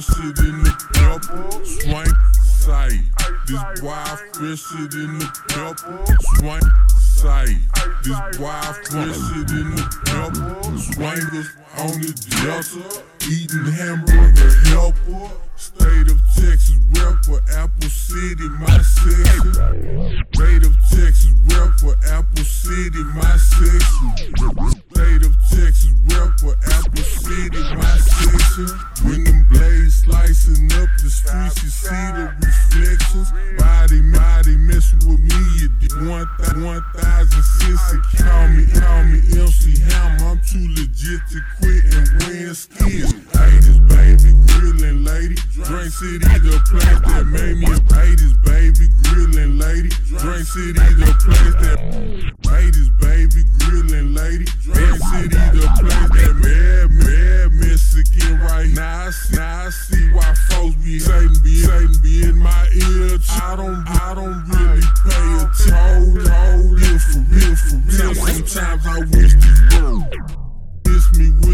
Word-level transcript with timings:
fresher 0.00 0.32
than 0.32 0.62
the 0.62 0.70
pepper. 0.94 1.64
Swank 1.64 2.08
sight. 2.34 3.02
This 3.46 3.82
wild 3.82 4.18
fresher 4.34 4.86
than 4.88 5.18
the 5.18 5.28
pepper. 5.48 6.04
Swank 6.36 6.64
sight. 6.98 7.58
This 8.04 8.38
wild 8.38 8.76
fresher 8.86 9.42
than 9.44 9.74
the 9.74 9.82
pepper. 10.06 10.54
Swangers 10.78 11.50
on 11.78 12.00
the 12.00 12.12
delta. 12.30 13.02
Eating 13.28 13.72
hamburger 13.72 14.50
helper. 14.70 15.34
State 15.56 16.08
of 16.08 16.20
Texas 16.36 16.78
rep 16.94 17.24
for 17.24 17.42
Apple 17.58 17.88
City, 17.88 18.48
my 18.60 18.78
section. 18.78 19.52
State 20.32 20.64
of 20.64 20.74
Texas 20.88 21.34
rep 21.50 21.74
for 21.80 21.96
Apple 22.06 22.44
City, 22.44 23.02
my 23.18 23.36
section. 23.36 24.14
State 24.94 25.26
of 25.26 25.34
Texas 25.50 25.94
rep 26.06 26.38
for 26.38 26.54
Apple 26.70 27.02
City, 27.02 27.58
my 27.74 27.98
section. 27.98 28.68
When 29.02 29.27
blades 30.28 30.74
up 30.74 30.88
the 31.02 31.10
streets, 31.10 31.62
you 31.62 31.70
see 31.70 31.88
the 31.88 32.32
reflections. 32.40 33.32
Body, 33.56 34.00
body 34.12 34.56
messing 34.56 35.00
with 35.08 35.20
me, 35.20 35.40
you 35.56 36.10
one, 36.10 36.28
th- 36.38 36.64
one 36.64 36.84
thousand 36.94 37.42
sixty. 37.42 38.22
Call 38.22 38.48
me, 38.48 38.66
call 38.66 39.04
me 39.04 39.18
MC 39.32 39.80
Hammer. 39.80 40.28
I'm 40.28 40.40
too 40.44 40.68
legit 40.76 41.20
to 41.32 41.40
quit 41.58 41.84
and 41.94 42.08
win 42.22 42.54
skills. 42.54 43.12
Haters, 43.32 43.80
baby, 43.88 44.36
grilling 44.52 45.04
lady. 45.04 45.36
Drink 45.64 45.92
City, 45.92 46.18
the 46.18 46.60
place 46.68 47.00
that 47.08 47.26
made 47.26 47.56
me 47.56 47.72
haters, 47.96 48.36
baby, 48.44 48.86
grilling 49.08 49.58
lady. 49.58 49.88
Drink 50.06 50.44
City, 50.44 50.72
the 50.72 51.10
place 51.24 51.56
that 51.64 51.78
haters, 52.44 52.90
baby, 53.00 53.42
grilling 53.64 54.14
lady. 54.14 54.44
Drink 54.62 54.98
City, 55.08 55.40
the 55.56 55.66
place 55.80 56.08
that 56.12 56.34
mad, 56.36 56.90
mad 56.92 57.52
Mexican 57.52 58.40
right 58.40 58.68
now. 58.74 59.10
Now 59.32 59.66
I 59.66 59.70
see 59.70 59.97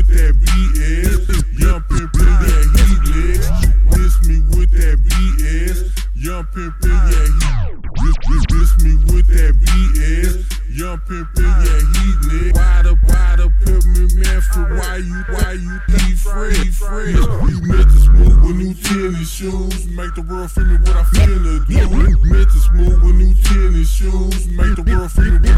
with 0.06 0.18
that 0.18 0.34
BS, 0.40 1.60
young 1.60 1.82
pimp 1.82 2.14
in 2.14 2.24
that 2.24 2.64
heat 2.74 3.02
legs. 3.14 3.48
Miss 3.96 4.14
me 4.28 4.40
with 4.56 4.70
that 4.72 4.98
BS, 5.04 6.04
young 6.14 6.44
pimp 6.46 6.74
in 6.82 6.90
that 6.90 7.28
heat. 7.40 7.74
Miss, 8.02 8.16
miss, 8.28 8.44
miss 8.52 8.84
me 8.84 8.96
with 9.12 9.26
that 9.28 9.54
BS, 9.60 10.44
young 10.70 10.98
pimp 11.06 11.28
in 11.36 11.44
that 11.44 11.82
heat 11.94 12.18
leg. 12.32 12.54
Why 12.54 12.82
the, 12.82 12.94
why 13.06 13.36
the 13.36 13.48
peppermint 13.64 14.14
man 14.16 14.40
for 14.40 14.64
why 14.76 14.96
you, 14.96 15.24
why 15.30 15.52
you 15.52 15.80
be 15.86 16.16
free, 16.16 16.70
free? 16.70 17.12
You 17.12 17.60
meant 17.62 17.90
to 17.90 17.98
smooth 17.98 18.44
with 18.44 18.56
new 18.56 18.74
tennis 18.74 19.30
shoes, 19.30 19.86
make 19.88 20.14
the 20.14 20.22
world 20.22 20.50
feel 20.50 20.64
me 20.64 20.76
what 20.76 20.96
I 20.96 21.04
feel 21.04 21.26
to 21.26 21.64
do. 21.64 22.18
Meant 22.24 22.50
to 22.50 22.58
smooth 22.58 23.02
with 23.02 23.14
new 23.14 23.34
tennis 23.34 23.90
shoes, 23.90 24.48
make 24.48 24.74
the 24.76 24.82
world 24.82 25.12
feel 25.12 25.38
me 25.38 25.53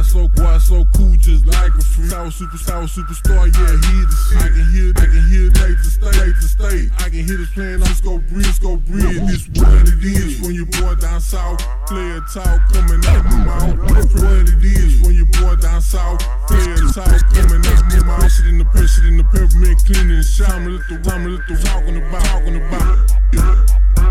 Why 0.00 0.06
so, 0.06 0.30
why 0.40 0.56
so 0.56 0.86
cool 0.96 1.14
just 1.16 1.44
like 1.44 1.76
a 1.76 1.84
free? 1.84 2.08
Sour 2.08 2.30
super, 2.30 2.56
sour 2.56 2.84
superstar, 2.84 3.44
yeah, 3.52 3.76
he 3.84 4.00
the 4.08 4.16
shit. 4.16 4.40
I 4.40 4.48
can 4.48 4.66
hear, 4.72 4.88
I 4.96 5.04
can 5.12 5.24
hear 5.28 5.46
late 5.60 5.76
to 5.76 5.90
state, 5.92 6.16
late 6.16 6.36
to 6.40 6.48
state. 6.48 6.88
I 6.96 7.12
can 7.12 7.20
hear 7.28 7.36
this 7.36 7.52
playing, 7.52 7.80
let's 7.80 8.00
go 8.00 8.16
breathe, 8.16 8.48
go 8.64 8.78
breathe. 8.78 9.20
This 9.28 9.44
what 9.60 9.84
it 9.84 10.00
is 10.00 10.40
when 10.40 10.54
you 10.56 10.64
boy 10.64 10.94
down 10.94 11.20
south, 11.20 11.60
play 11.84 12.16
a 12.16 12.20
talk 12.32 12.64
coming 12.72 13.04
out 13.12 13.24
my 13.28 13.44
mouth. 13.44 13.76
What 13.76 14.48
it 14.48 14.64
is 14.64 15.02
when 15.04 15.12
you 15.12 15.26
boy 15.36 15.56
down 15.60 15.82
south, 15.82 16.24
play 16.48 16.64
a 16.64 16.80
talk 16.96 17.20
coming 17.36 17.60
out 17.60 17.84
my 17.92 18.00
mouth. 18.00 18.20
Pressure 18.24 18.48
in 18.48 18.56
the 18.56 18.64
pressure 18.72 19.04
in 19.04 19.18
the 19.20 19.24
peppermint 19.28 19.84
cleaning, 19.84 20.24
shower, 20.24 20.64
let 20.64 20.80
the, 20.88 20.96
let 20.96 21.44
the 21.44 21.60
talking 21.60 22.00
about, 22.00 22.24
talking 22.24 22.56
about. 22.56 24.09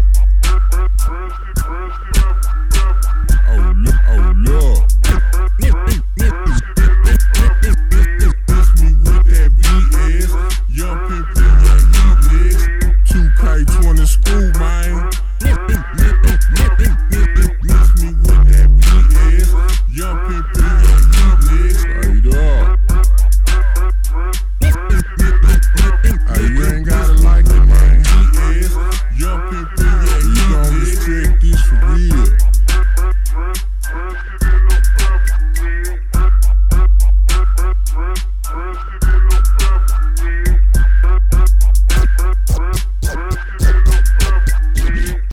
Pip, 20.29 20.58